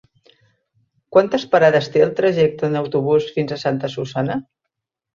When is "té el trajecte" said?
1.97-2.69